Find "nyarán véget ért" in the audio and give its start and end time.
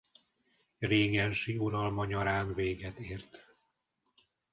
2.05-3.55